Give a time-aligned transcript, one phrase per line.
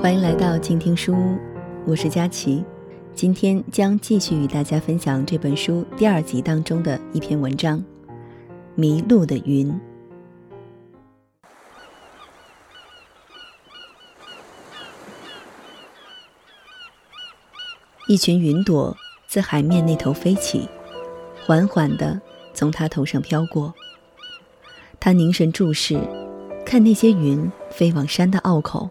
[0.00, 1.38] 欢迎来到静听书屋，
[1.86, 2.64] 我是佳琪。
[3.12, 7.78] 今天将继续与大家分享这本书第二集当中的一篇文章
[8.74, 9.70] 《迷路的云》。
[18.08, 20.66] 一群云朵自海面那头飞起，
[21.44, 22.18] 缓缓地
[22.54, 23.74] 从他头上飘过。
[24.98, 26.00] 他凝神注视，
[26.64, 28.88] 看那些云飞往山的坳口。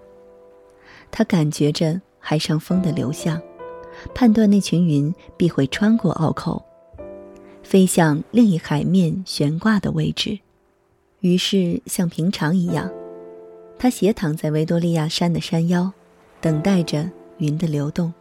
[1.11, 3.41] 他感觉着海上风的流向，
[4.13, 6.63] 判断那群云必会穿过澳口，
[7.63, 10.39] 飞向另一海面悬挂的位置。
[11.21, 12.89] 于是，像平常一样，
[13.77, 15.91] 他斜躺在维多利亚山的山腰，
[16.39, 18.13] 等待着云的流动。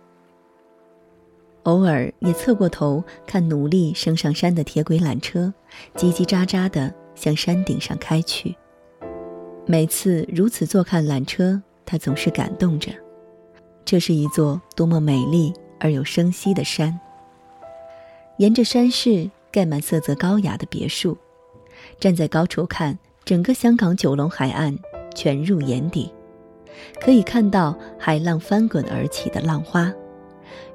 [1.64, 5.52] 偶尔也侧过头看努力升上山的铁轨缆车，
[5.94, 8.56] 叽叽喳喳地向山顶上开去。
[9.66, 11.62] 每次如此坐看缆车。
[11.90, 12.92] 他总是感动着，
[13.82, 17.00] 这是一座多么美丽而又生息的山。
[18.36, 21.16] 沿着山势盖满色泽高雅的别墅，
[21.98, 24.78] 站在高处看，整个香港九龙海岸
[25.14, 26.12] 全入眼底，
[27.00, 29.90] 可以看到海浪翻滚而起的浪花。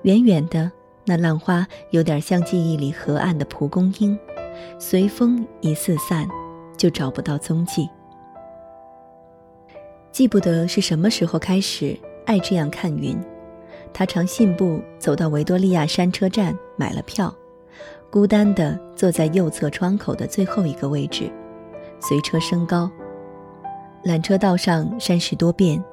[0.02, 0.72] 远远的，
[1.06, 4.17] 那浪花有点像记忆里河岸的蒲公英，
[4.80, 6.28] 随风一四散，
[6.75, 7.88] 就找不到踪迹。
[10.14, 11.97] 记不得是什么时候开始
[12.28, 13.19] 爱这样看云，
[13.92, 17.36] 他常信步走到维多利亚山车站买了票，
[18.11, 21.31] 孤单地坐在右侧窗口的最后一个位置，
[22.00, 22.89] 随车升高。
[24.06, 25.84] 缆车道上山势多变，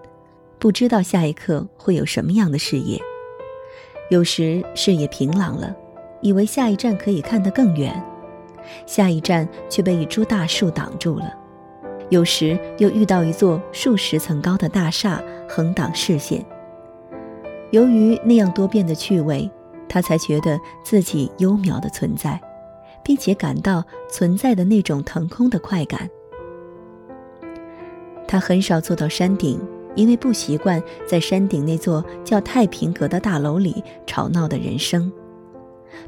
[0.59, 3.01] 不知道下一刻会有什么样的视野。
[4.11, 5.75] 有时视野平朗了，
[6.21, 8.05] 以为下一站可以看得更远，
[8.85, 11.40] 下一站却被一株大树挡住了。
[12.11, 16.45] 有时又遇到一座数十层高的大厦横挡视线。
[17.71, 19.49] 由于那样多变的趣味，
[19.89, 22.41] 他才觉得自己优渺的存在，
[23.05, 26.11] 并且感到存在的那种腾空的快感。
[28.27, 29.61] 他很少坐到山顶，
[29.95, 35.13] 因为不习惯在山顶那座叫太平阁的大楼里吵闹的人声。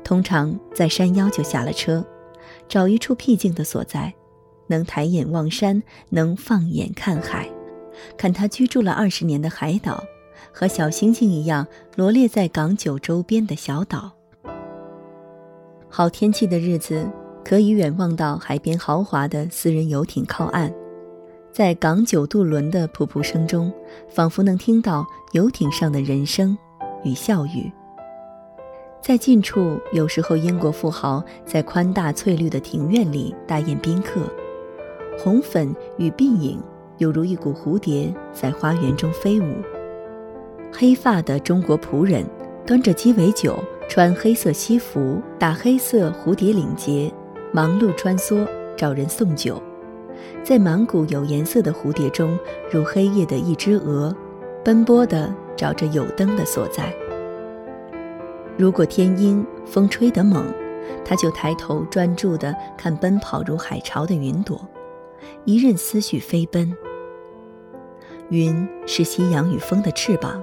[0.02, 2.04] 通常在山腰就下了车，
[2.68, 4.12] 找一处僻静的所在。
[4.72, 7.46] 能抬眼望山，能放眼看海，
[8.16, 10.02] 看他居住了二十年的海岛，
[10.50, 14.12] 和小星星一样罗列在港九周边的小岛。
[15.90, 17.06] 好天气的日子，
[17.44, 20.72] 可以远望到海边豪华的私人游艇靠岸，
[21.52, 23.70] 在港九渡轮的噗噗声中，
[24.08, 26.56] 仿佛能听到游艇上的人声
[27.04, 27.70] 与笑语。
[29.02, 34.22] 在近处，有时候英国富豪在宽大翠绿的庭院里大宴宾客。
[35.22, 36.60] 红粉与鬓影，
[36.98, 39.54] 犹如一股蝴蝶在花园中飞舞。
[40.72, 42.26] 黑发的中国仆人
[42.66, 43.56] 端着鸡尾酒，
[43.88, 47.12] 穿黑色西服，打黑色蝴蝶领结，
[47.52, 48.44] 忙碌穿梭
[48.76, 49.62] 找人送酒。
[50.42, 52.36] 在满谷有颜色的蝴蝶中，
[52.68, 54.12] 如黑夜的一只鹅，
[54.64, 56.92] 奔波地找着有灯的所在。
[58.58, 60.44] 如果天阴，风吹得猛，
[61.04, 64.60] 他就抬头专注地看奔跑如海潮的云朵。
[65.44, 66.74] 一任思绪飞奔。
[68.30, 70.42] 云是夕阳与风的翅膀，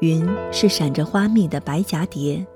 [0.00, 2.46] 云是闪着花蜜的白蛱蝶。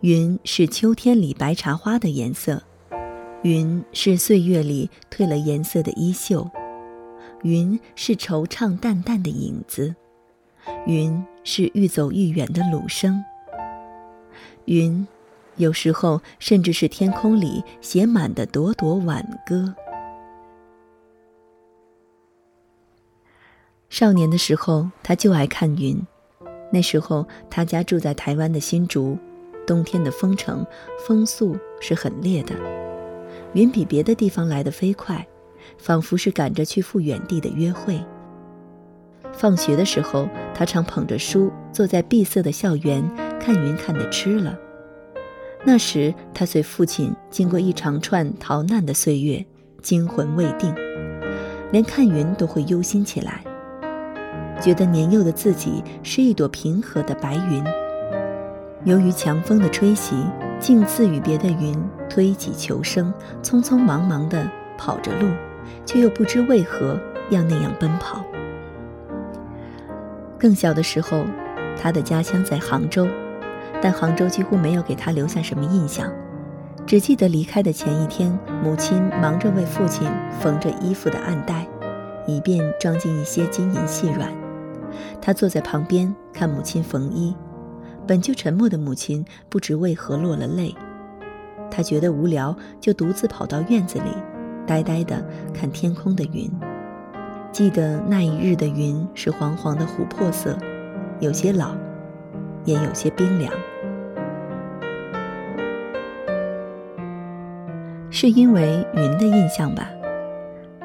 [0.00, 2.60] 云是秋天里白茶花的颜色，
[3.42, 6.50] 云是岁月里褪了颜色的衣袖，
[7.42, 9.94] 云是惆怅淡淡的影子，
[10.86, 13.22] 云是愈走愈远的鲁声。
[14.64, 15.06] 云，
[15.56, 19.72] 有时候甚至是天空里写满的朵朵挽歌。
[23.92, 26.00] 少年的时候，他就爱看云。
[26.72, 29.18] 那时候，他家住在台湾的新竹，
[29.66, 30.66] 冬天的风城
[31.06, 32.54] 风速是很烈的，
[33.52, 35.28] 云比别的地方来得飞快，
[35.76, 38.02] 仿佛是赶着去赴远地的约会。
[39.30, 43.06] 放学的时候，他常捧着书坐在闭塞的校园
[43.38, 44.58] 看云，看得痴了。
[45.66, 49.44] 那时，他随父亲经过一长串逃难的岁月，
[49.82, 50.74] 惊魂未定，
[51.70, 53.44] 连看云都会忧心起来。
[54.62, 57.64] 觉得年幼的自己是一朵平和的白云，
[58.84, 60.14] 由于强风的吹袭，
[60.60, 61.76] 竟自与别的云
[62.08, 63.12] 推己求生，
[63.42, 64.48] 匆匆忙忙地
[64.78, 65.26] 跑着路，
[65.84, 66.96] 却又不知为何
[67.28, 68.24] 要那样奔跑。
[70.38, 71.24] 更小的时候，
[71.76, 73.08] 他的家乡在杭州，
[73.80, 76.08] 但杭州几乎没有给他留下什么印象，
[76.86, 81.66] 只记得离开的前一天，母亲忙着为父亲缝着衣服的暗袋，
[82.28, 84.30] 以便装进一些金银细软。
[85.20, 87.34] 他坐在旁边看母亲缝衣，
[88.06, 90.74] 本就沉默的母亲不知为何落了泪。
[91.70, 94.10] 他觉得无聊，就独自跑到院子里，
[94.66, 95.24] 呆呆地
[95.54, 96.50] 看天空的云。
[97.50, 100.58] 记得那一日的云是黄黄的琥珀色，
[101.20, 101.74] 有些老，
[102.64, 103.52] 也有些冰凉。
[108.10, 109.88] 是因为云的印象吧。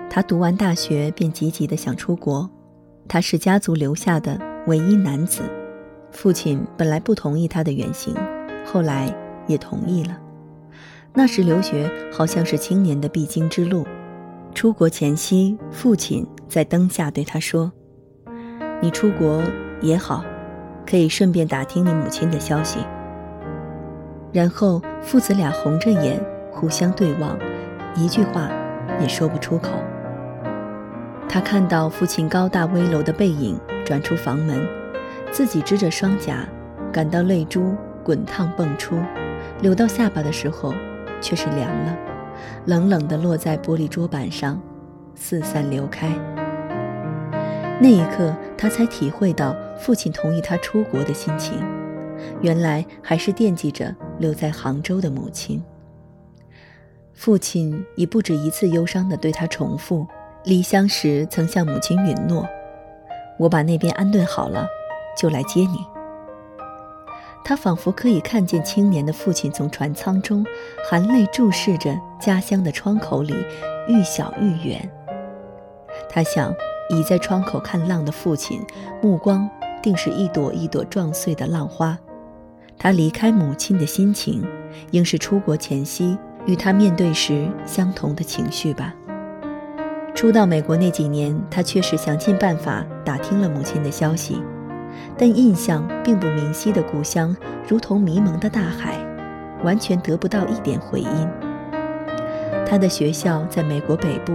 [0.10, 2.50] 他读完大学便急急地想出国。
[3.08, 5.42] 他是家族留下的唯一男子，
[6.12, 8.14] 父亲本来不同意他的远行，
[8.66, 9.14] 后来
[9.48, 10.18] 也同意了。
[11.14, 13.86] 那时留学好像是青年的必经之路。
[14.54, 17.72] 出国前夕，父亲在灯下对他说
[18.82, 19.42] ：“你出国
[19.82, 20.24] 也好，
[20.86, 22.80] 可以顺便打听你母亲的消息。”
[24.34, 26.20] 然后父子俩红着眼
[26.52, 27.38] 互相对望，
[27.96, 28.50] 一句话
[29.00, 29.72] 也说不出口。
[31.30, 34.66] 他看到父亲高大威楼的背影转出房门，
[35.32, 36.48] 自己支着双颊，
[36.92, 38.98] 感到泪珠滚烫迸出，
[39.62, 40.74] 流到下巴的时候，
[41.22, 41.98] 却是凉了，
[42.66, 44.60] 冷冷地落在玻璃桌板上，
[45.16, 46.10] 四散流开。
[47.80, 51.62] 那一刻，他才体会到父亲同意他出国的心情，
[52.42, 55.62] 原来还是惦记着留在杭州的母亲。
[57.14, 60.08] 父亲已不止一次忧伤地对他重复。
[60.44, 62.48] 离乡时曾向母亲允诺
[63.38, 64.68] ：“我把那边安顿好了，
[65.18, 65.86] 就来接你。”
[67.44, 70.46] 他仿佛可以看见青年的父亲从船舱中
[70.90, 73.34] 含泪注视着家乡的窗口里
[73.88, 74.90] 愈小愈远。
[76.10, 76.54] 他想，
[76.90, 78.62] 倚在窗口看浪的父亲，
[79.02, 79.50] 目光
[79.82, 81.98] 定是一朵一朵撞碎的浪花。
[82.78, 84.46] 他离开母亲的心情，
[84.92, 88.94] 应是出国前夕与他面对时相同的情绪吧。
[90.18, 94.42] 初到美国那几年，他确实想尽办法打听了母亲的消息，
[95.16, 97.38] 但印象并不明晰的故乡，
[97.68, 98.98] 如同迷蒙的大海，
[99.64, 101.30] 完全得不到一点回音。
[102.66, 104.34] 他的学校在美国北部，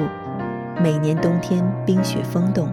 [0.81, 2.73] 每年冬天冰雪封冻。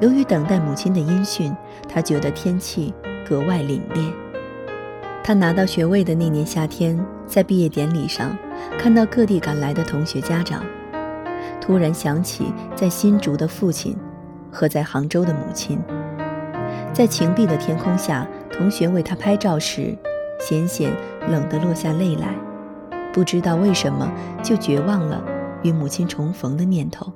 [0.00, 1.54] 由于等待母亲的音讯，
[1.88, 2.92] 他觉得天气
[3.24, 4.12] 格外凛冽。
[5.22, 6.98] 他拿到学位的那年夏天，
[7.28, 8.36] 在毕业典礼上，
[8.76, 10.64] 看到各地赶来的同学家长。
[11.64, 13.96] 突然想起在新竹的父亲，
[14.52, 15.80] 和在杭州的母亲，
[16.92, 19.96] 在晴碧的天空下，同学为他拍照时，
[20.38, 20.94] 险险
[21.26, 22.34] 冷得落下泪来，
[23.14, 24.12] 不知道为什么
[24.42, 25.24] 就绝望了
[25.62, 27.10] 与母亲重逢的念头。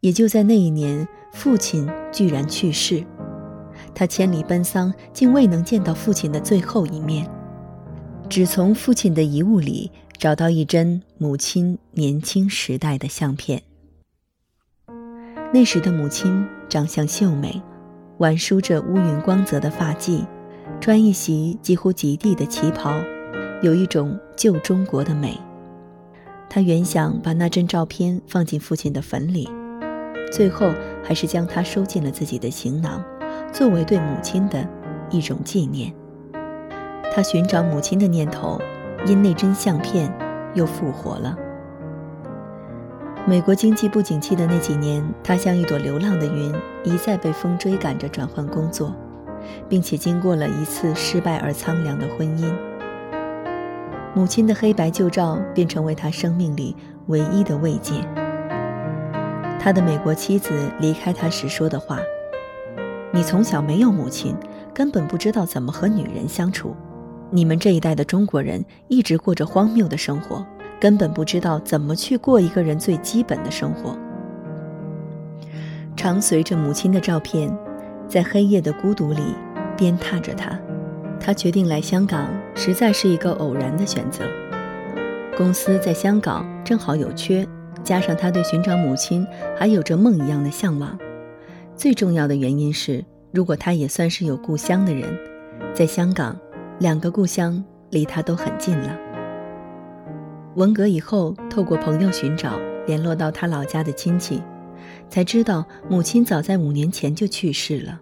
[0.00, 3.04] 也就在那一年，父亲居然去世，
[3.94, 7.28] 他千里奔丧，竟未能见到父亲的最后一面，
[8.30, 9.92] 只从父亲的遗物里。
[10.22, 13.60] 找到一帧母亲年轻时代的相片。
[15.52, 17.60] 那时的母亲长相秀美，
[18.18, 20.24] 挽梳着乌云光泽的发髻，
[20.80, 23.02] 穿一袭几乎及地的旗袍，
[23.62, 25.36] 有一种旧中国的美。
[26.48, 29.50] 他原想把那张照片放进父亲的坟里，
[30.30, 30.72] 最后
[31.02, 33.04] 还是将它收进了自己的行囊，
[33.52, 34.64] 作为对母亲的
[35.10, 35.92] 一种纪念。
[37.12, 38.60] 他寻找母亲的念头。
[39.06, 40.12] 因那张相片，
[40.54, 41.36] 又复活了。
[43.26, 46.54] 美国经济不景气的那几年，他像一朵流浪的云，
[46.84, 48.94] 一再被风追赶着转换工作，
[49.68, 52.52] 并且经过了一次失败而苍凉的婚姻。
[54.14, 57.94] 母亲的黑白旧照便成为他生命里唯一的慰藉。
[59.58, 61.98] 他的美国妻子离开他时说的话
[63.12, 64.36] ：“你从小没有母亲，
[64.74, 66.76] 根本不知道怎么和女人相处。”
[67.34, 70.46] 你们这一代的中国人一直过着荒谬的生活，
[70.78, 73.96] 根本不知道怎么去过一个人最基本的生活。
[75.96, 77.50] 常随着母亲的照片，
[78.06, 79.34] 在黑夜的孤独里
[79.78, 80.58] 鞭挞着他。
[81.18, 84.24] 他决定来香港，实在是一个偶然的选择。
[85.34, 87.48] 公司在香港正好有缺，
[87.82, 90.98] 加上他对寻找母亲还有着梦一样的向往。
[91.74, 95.18] 最重要的原因是，如果他也算是有故乡的人，
[95.72, 96.36] 在香港。
[96.82, 98.98] 两个故乡离他都很近了。
[100.56, 102.58] 文革以后，透过朋友寻找，
[102.88, 104.42] 联络到他老家的亲戚，
[105.08, 108.00] 才知道母亲早在五年前就去世了。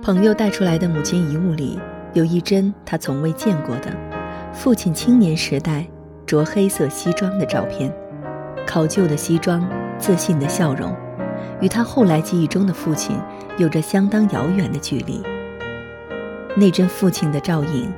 [0.00, 1.76] 朋友带出来的母亲遗物里，
[2.12, 3.90] 有一帧他从未见过的
[4.52, 5.84] 父亲青年时代
[6.24, 7.92] 着黑色西装的照片，
[8.64, 9.68] 考究的西装，
[9.98, 10.94] 自信的笑容，
[11.60, 13.16] 与他后来记忆中的父亲
[13.58, 15.20] 有着相当遥远的距离。
[16.56, 17.92] 那帧父亲的照影。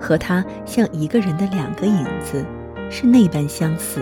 [0.00, 2.44] 和他像一个人的两个影子，
[2.90, 4.00] 是那般相似。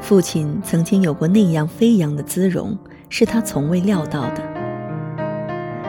[0.00, 2.76] 父亲曾经有过那样飞扬的姿容，
[3.08, 4.42] 是他从未料到的。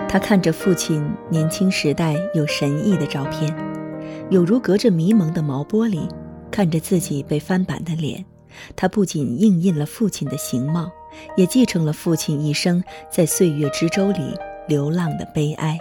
[0.08, 3.54] 他看着父亲年轻时代有神意的照片，
[4.30, 6.08] 有如隔着迷蒙的毛玻璃，
[6.50, 8.24] 看着自己被翻版的脸，
[8.76, 10.90] 他不仅映印了父亲的形貌，
[11.36, 12.82] 也继承了父亲一生
[13.12, 14.22] 在岁月之舟里
[14.70, 15.78] 流浪的悲哀。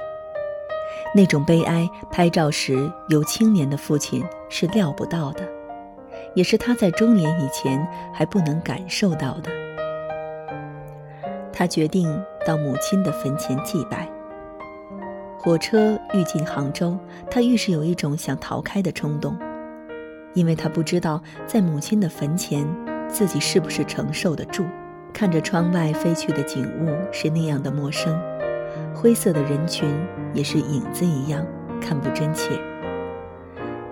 [1.14, 5.49] 那种悲哀，拍照时有青年的父亲是料不到的，
[6.35, 9.50] 也是他在中年以前还不能感受到的。
[11.52, 14.11] 他决定到母亲的坟前祭拜。
[15.38, 16.99] 火车欲进杭州，
[17.30, 19.38] 他愈是有一种想逃开的冲动，
[20.33, 22.66] 因为他不知道在母亲的坟前，
[23.09, 24.64] 自己是不是承受得住。
[25.12, 28.21] 看着窗外飞去的景物是那样的陌生，
[28.94, 29.88] 灰色的人群
[30.32, 31.44] 也是影子一样
[31.80, 32.58] 看不真切。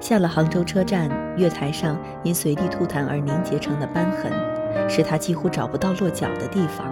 [0.01, 4.33] 下了杭州车站，月台上因随地吐痰而凝结成的斑痕，
[4.89, 6.87] 是他几乎找不到落脚的地方。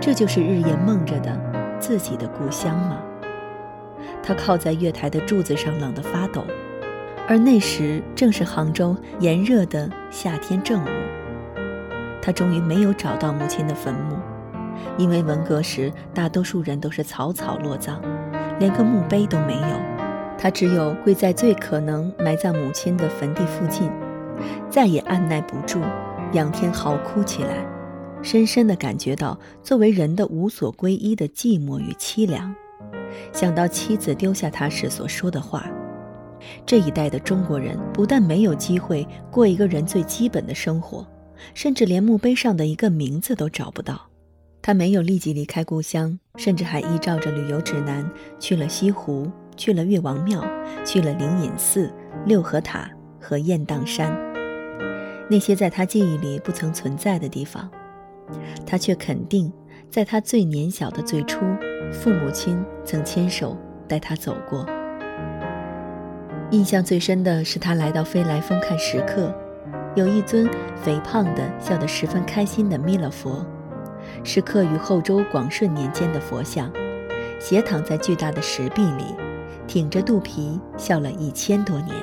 [0.00, 1.38] 这就是日夜梦着的
[1.78, 2.98] 自己的故乡吗？
[4.22, 6.44] 他靠在月台的柱子上，冷得发抖。
[7.28, 10.88] 而那时正是杭州炎热的夏天正午。
[12.20, 14.16] 他终于没有找到母亲的坟墓，
[14.98, 18.00] 因为文革时大多数人都是草草落葬，
[18.58, 19.80] 连个墓碑都没有。
[20.38, 23.90] 他只有跪在最可能埋葬母亲的坟地附近，
[24.70, 25.80] 再也按耐不住，
[26.32, 27.66] 仰天嚎哭起来。
[28.22, 32.54] 深深地感觉到作为人的无所归依的寂寞与凄凉，
[33.32, 35.66] 想到妻子丢下他时所说的话，
[36.66, 41.06] 这一代的中国人不但没有机会过一个人最基本的生活，
[41.54, 44.09] 甚至连墓碑上的一个名字都找不到。
[44.62, 50.44] 他没有立即离开故乡，甚至还依照着旅游指南去了西湖，去了岳王庙，
[50.84, 51.90] 去了灵隐寺、
[52.26, 54.14] 六合塔和雁荡山，
[55.30, 57.70] 那些在他记忆里不曾存在的地方。
[58.66, 59.50] 他却肯定，
[59.90, 61.40] 在他最年小的最初，
[61.90, 63.56] 父母亲曾牵手
[63.88, 64.66] 带他走过。
[66.50, 69.34] 印象最深的是，他来到飞来峰看石刻，
[69.96, 70.48] 有一尊
[70.82, 73.44] 肥胖的、笑得十分开心的弥勒佛，
[74.22, 76.70] 是刻于后周广顺年间的佛像，
[77.38, 79.14] 斜躺在巨大的石壁里，
[79.66, 81.94] 挺着肚皮笑了一千多年。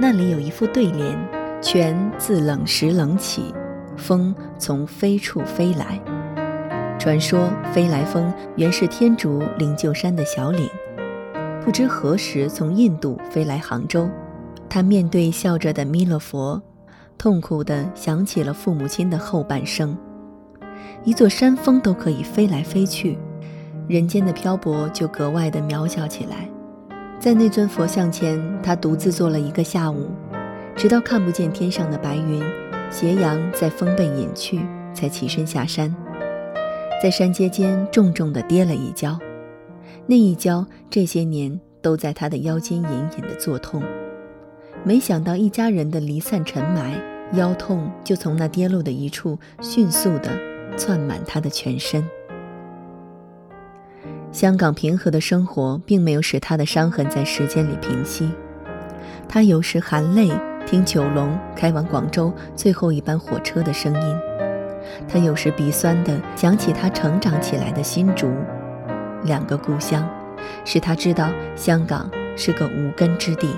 [0.00, 1.16] 那里有一副对联
[1.62, 3.54] ：“泉自冷石冷起。”
[3.96, 6.00] 风从飞处飞来，
[6.98, 10.68] 传说飞来峰原是天竺灵鹫山的小岭，
[11.64, 14.10] 不知何时从印度飞来杭州。
[14.68, 16.60] 他面对笑着的弥勒佛，
[17.16, 19.96] 痛苦地想起了父母亲的后半生。
[21.04, 23.18] 一座山峰都可以飞来飞去，
[23.86, 26.48] 人间的漂泊就格外的渺小起来。
[27.20, 30.10] 在那尊佛像前，他独自坐了一个下午，
[30.74, 32.42] 直到看不见天上的白云。
[32.90, 34.60] 斜阳在风背隐去，
[34.94, 35.94] 才起身下山，
[37.02, 39.18] 在山阶间重重地跌了一跤，
[40.06, 43.82] 那一跤这些年都在他的腰间隐隐地作痛。
[44.84, 46.98] 没想到一家人的离散尘埋，
[47.32, 50.30] 腰痛就从那跌落的一处迅速地
[50.76, 52.08] 窜满他的全身。
[54.32, 58.30] 香港平和的生活并没有使他的伤痕在时间里平息，
[59.28, 60.30] 他有时含泪。
[60.66, 64.16] 听九龙开往广州最后一班火车的声音，
[65.06, 68.32] 他有时鼻酸地想起他成长起来的新竹，
[69.24, 70.08] 两个故乡，
[70.64, 73.54] 使他知道香港是个无根之地，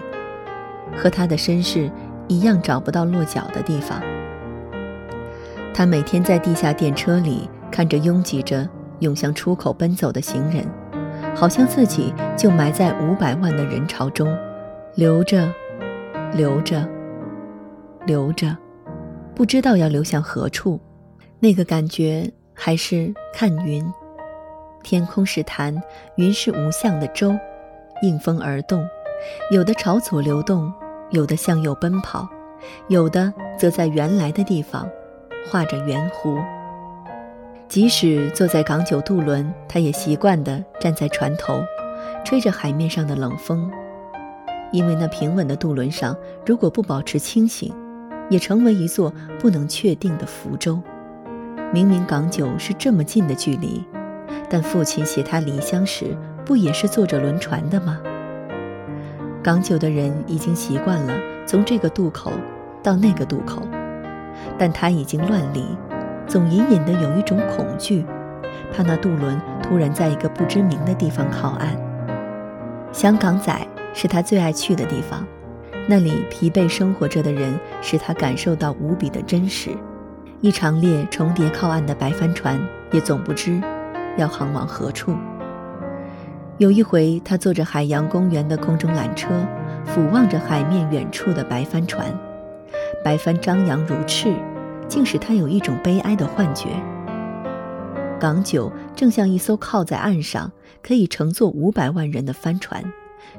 [0.97, 1.89] 和他的身世
[2.27, 4.03] 一样找不到落脚的地方。
[5.77, 8.67] 他每天在地下电车里看着拥挤着
[9.01, 10.67] 涌向出口奔走的行人，
[11.37, 14.35] 好像自己就埋在五百万的人潮中，
[14.95, 15.53] 流着，
[16.33, 16.89] 流着。
[18.07, 18.57] 留着，
[19.35, 20.81] 不知道要流向何处。
[21.41, 23.85] 那个感觉还是看云，
[24.83, 25.79] 天空是潭，
[26.15, 27.37] 云是无相的舟，
[28.01, 28.83] 应风而动，
[29.51, 30.73] 有的朝左流动，
[31.11, 32.27] 有的向右奔跑，
[32.89, 34.89] 有的则在原来的地方
[35.51, 36.43] 画着圆弧。
[37.69, 41.63] 即使坐在港九渡轮，他也习惯地站在船头，
[42.25, 43.71] 吹着海面上的冷风，
[44.73, 47.75] 因为那平稳的渡轮上，如果不保持清醒。
[48.29, 50.81] 也成为一座不能确定的浮舟。
[51.73, 53.85] 明明港九是这么近的距离，
[54.51, 58.01] 但父亲携他离乡时，不也是坐着轮船的吗？
[59.43, 61.15] 港九的人已经习惯了
[61.47, 62.33] 从这个渡口
[62.83, 63.63] 到那个渡口，
[64.59, 65.65] 但他已经乱离，
[66.27, 68.05] 总隐隐的有一种恐惧，
[68.73, 71.77] 怕那渡轮突然在一个不知名的地方靠岸。
[72.93, 73.55] 香港仔
[73.93, 75.25] 是他最爱去的地方。
[75.89, 79.71] 那里疲惫生活着的人，使他感受到无比的真实，
[80.41, 83.61] 一长列重叠靠岸的白帆船也总不知
[84.17, 85.15] 要航往何处。
[86.59, 89.29] 有一回，他坐着海洋公园的空中缆车，
[89.85, 92.07] 俯望着海面远处的白帆船，
[93.05, 94.35] 白帆张扬如翅，
[94.89, 96.69] 竟使他有一种悲哀的幻觉。
[98.19, 100.51] 港九正像一艘靠在岸上、
[100.83, 102.83] 可以乘坐五百万人的帆船，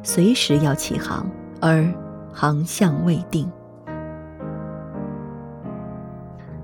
[0.03, 1.91] 随时要起航，而
[2.31, 3.49] 航向未定。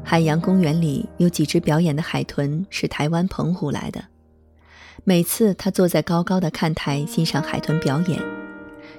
[0.03, 4.03] 海洋公园里有几只表演的海豚是台湾澎湖来的。
[5.05, 8.21] 每次他坐在高高的看台欣赏海豚表演，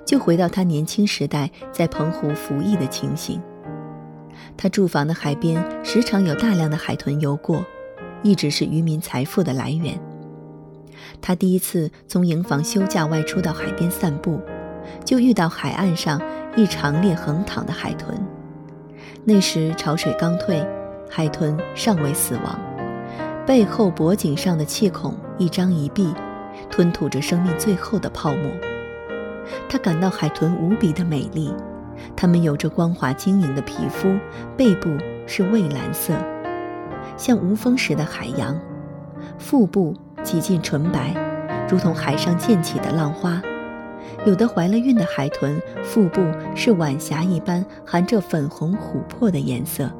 [0.05, 3.41] 就回到他年轻时代在澎湖服役的情形。
[4.57, 7.64] 他住房的海边时常有大量的海豚游过，
[8.23, 9.99] 一直是渔民财富的来源。
[11.21, 14.41] 他第一次从营房休假外出到海边散步，
[15.05, 16.21] 就遇到海岸上
[16.57, 18.14] 一长列横躺的海豚。
[19.25, 20.67] 那时潮水刚退，
[21.09, 22.59] 海豚尚未死亡。
[23.47, 26.12] 背后脖颈上的气孔一张一闭，
[26.71, 28.50] 吞吐着生命最后的泡沫。
[29.69, 31.53] 他感到海豚无比的美丽，
[32.16, 34.16] 它们有着光滑晶莹的皮肤，
[34.56, 34.90] 背部
[35.26, 36.12] 是蔚蓝色，
[37.16, 38.54] 像无风时的海洋；
[39.38, 41.14] 腹部几近纯白，
[41.68, 43.40] 如同海上溅起的浪花。
[44.26, 46.20] 有的怀了孕的海豚，腹部
[46.54, 49.90] 是晚霞一般含着粉红琥珀的颜色。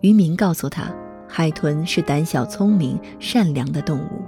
[0.00, 0.92] 渔民告诉他。
[1.34, 4.20] 海豚是胆小、聪明、善良的动物。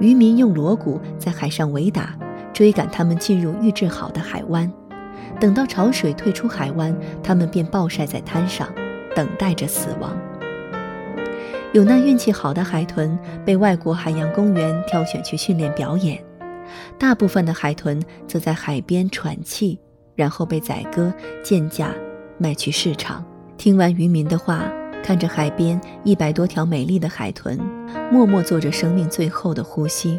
[0.00, 2.16] 渔民用锣鼓在海上围打，
[2.54, 4.72] 追赶它们进入预制好的海湾。
[5.40, 8.68] 等到潮水退出海湾，它们便暴晒在滩上，
[9.14, 10.16] 等待着死亡。
[11.72, 16.22] 有那运气好的海豚被外国海洋公园挑选去训练表演，
[16.98, 19.78] 大部分的海豚则在海边喘气，
[20.14, 21.12] 然后被宰割、
[21.42, 21.92] 贱价
[22.38, 23.24] 卖去市场。
[23.56, 24.64] 听完渔民的话。
[25.04, 27.56] 看着海边一百多条美丽的海豚，
[28.10, 30.18] 默默做着生命最后的呼吸，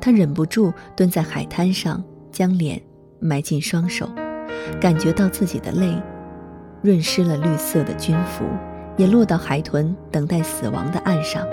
[0.00, 2.82] 他忍不住蹲在海滩上，将脸
[3.20, 4.10] 埋进双手，
[4.80, 6.00] 感觉到自己的泪
[6.82, 8.44] 润湿了绿色的军服，
[8.96, 11.46] 也落到海豚等待死亡的岸上。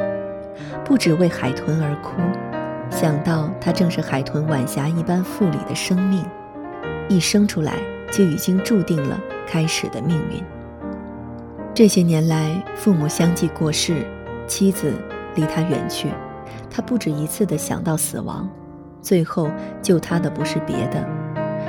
[0.84, 2.12] 不只为海豚而哭，
[2.89, 6.24] 想到它正是海豚晚霞一般富丽的生命，
[7.10, 7.74] 一生出来
[8.12, 10.41] 就已经注定了开始的命运。
[11.74, 14.06] 这些年来，父母相继过世，
[14.48, 14.94] 妻子
[15.34, 16.10] 离他远去，
[16.70, 18.48] 他不止一次的想到死亡。
[19.02, 19.50] 最后
[19.82, 21.06] 救他的不是别的，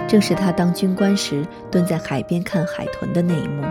[0.08, 3.62] 正是他当军官时蹲在海边看海豚的那一幕，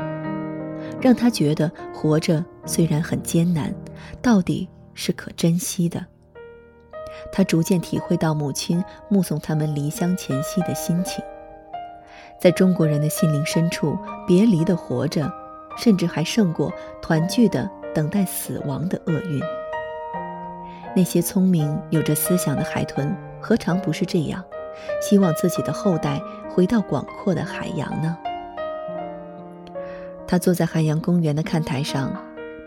[1.01, 3.73] 让他觉得活着虽然很艰难，
[4.21, 6.05] 到底是可珍惜的。
[7.31, 11.23] 他逐渐体会到母亲目送他们离乡前夕的心情。
[12.39, 15.31] 在中国人的心灵深处，别离的活着。
[15.77, 16.71] 甚至还胜过
[17.01, 19.41] 团聚的等待死亡的厄运。
[20.95, 24.41] 那些聪明、有着思想的海豚，何尝不是这样？
[25.01, 28.17] 希望自己的后代回到广阔的海洋呢？
[30.27, 32.11] 他坐在海洋公园的看台上，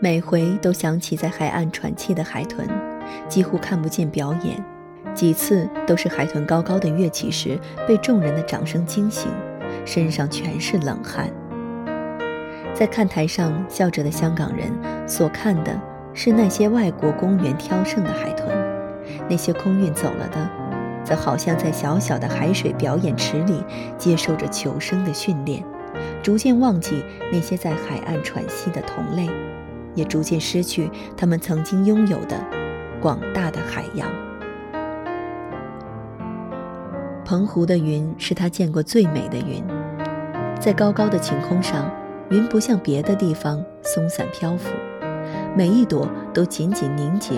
[0.01, 2.67] 每回都想起在海岸喘气的海豚，
[3.27, 4.63] 几乎看不见表演。
[5.13, 9.29] 几次都是海豚高高的跃起时，被众人的掌声惊醒，
[9.83, 11.29] 身上全是冷汗。
[12.73, 14.71] 在看台上笑着的香港人
[15.05, 15.77] 所看的
[16.13, 18.55] 是那些外国公园挑剩的海豚，
[19.27, 20.49] 那些空运走了的，
[21.09, 23.63] 则好像在小小的海水表演池里
[23.97, 25.65] 接受着求生的训练，
[26.21, 29.27] 逐渐忘记那些在海岸喘息的同类，
[29.95, 32.37] 也逐渐失去他们曾经拥有的
[33.01, 34.07] 广大的海洋。
[37.25, 39.63] 澎湖的云是他见过最美的云，
[40.59, 41.91] 在高高的晴空上。
[42.29, 44.69] 云不像别的地方松散漂浮，
[45.57, 47.37] 每一朵都紧紧凝结，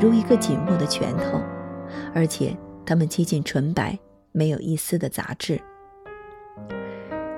[0.00, 1.38] 如一个紧握的拳头，
[2.14, 2.56] 而且
[2.90, 3.96] 它们接近纯白，
[4.32, 5.60] 没有一丝的杂质。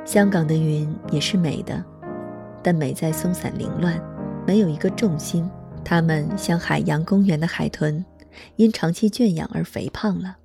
[0.02, 1.84] 香港的云也是美的，
[2.62, 4.02] 但美在松散凌乱，
[4.46, 5.46] 没有一个重心。
[5.84, 8.02] 它们像海洋公园的海豚，
[8.56, 10.38] 因长期圈养而肥胖了。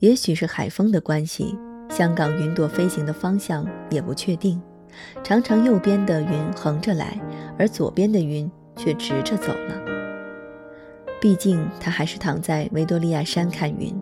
[0.00, 1.56] 也许是海风的关系，
[1.88, 4.60] 香港云朵飞行的方向也不确定。
[5.24, 7.18] 常常右边的云横着来，
[7.58, 9.80] 而左边的云却直着走了。
[11.22, 13.98] 毕竟他还是躺在维多利亚山看云。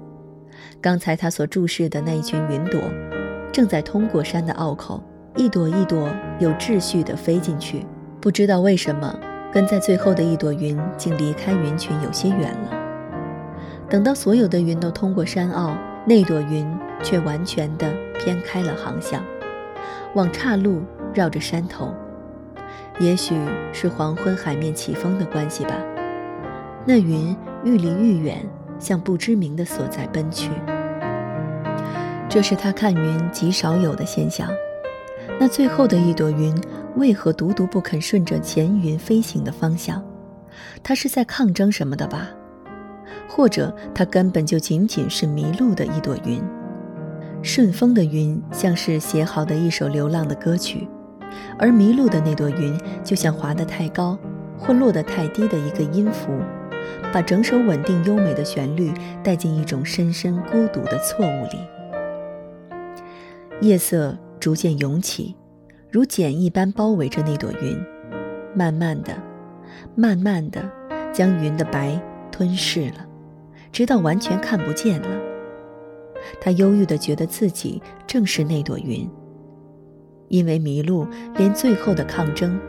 [0.81, 2.81] 刚才他所注视的那一群云朵，
[3.53, 5.03] 正在通过山的凹口，
[5.37, 7.85] 一朵一朵有秩序地飞进去。
[8.21, 9.19] 不知道为什么，
[9.53, 12.71] 跟在最后的一朵云竟离开云群有些远了。
[13.89, 16.67] 等到所有的云都通过山坳，那朵云
[17.03, 19.23] 却完全地偏开了航向。
[20.15, 20.83] 往岔路
[21.15, 21.95] 绕着山头，
[22.99, 23.35] 也许
[23.73, 25.75] 是黄昏海面起风的关系吧，
[26.85, 28.45] 那云愈离愈远，
[28.79, 30.51] 向不知名的所在奔去。
[32.29, 34.49] 这是他看云极少有的现象。
[35.41, 36.55] 那最后的一朵云，
[36.97, 40.05] 为何独独不肯顺着前云飞行的方向？
[40.83, 42.29] 他是在抗争什么的吧？
[43.29, 46.43] 或者他根本就仅仅是迷路的一朵云？
[47.41, 50.89] 顺风的云像是写好的一首流浪的歌曲，
[51.57, 54.19] 而迷路的那朵云就像滑得太高
[54.59, 56.33] 或落得太低的一个音符，
[57.13, 58.93] 把整首稳定优美的旋律
[59.23, 61.59] 带进一种深深孤独的错误里。
[63.61, 64.17] 夜色。
[64.41, 65.35] 逐渐涌起，
[65.91, 67.77] 如茧一般包围着那朵云，
[68.55, 69.13] 慢慢的、
[69.97, 70.63] 慢慢的
[71.13, 73.05] 将云的白吞噬了，
[73.73, 75.09] 直到完全看不见了。
[76.41, 79.11] 他忧郁的觉得自己正是那朵云，
[80.29, 81.05] 因为迷路，
[81.37, 82.61] 连最后的抗争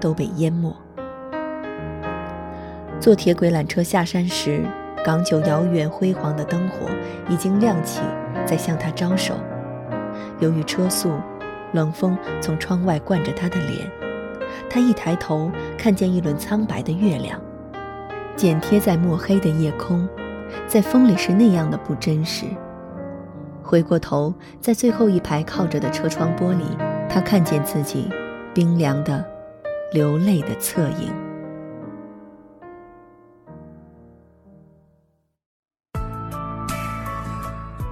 [0.00, 0.72] 都被淹没。
[3.00, 4.62] 坐铁轨缆车下山时，
[5.02, 6.86] 港九遥远辉煌的灯火
[7.30, 8.02] 已经亮起，
[8.44, 9.34] 在向他招手。
[10.38, 11.10] 由于车速，
[11.72, 13.90] 冷风从窗外灌着他的脸。
[14.68, 17.40] 他一抬头，看见一轮苍白的月亮，
[18.36, 20.06] 剪贴在墨黑的夜空，
[20.66, 22.44] 在风里是那样的不真实。
[23.62, 26.64] 回过头，在最后一排靠着的车窗玻璃，
[27.08, 28.10] 他看见自己
[28.52, 29.24] 冰凉的、
[29.94, 31.29] 流泪的侧影。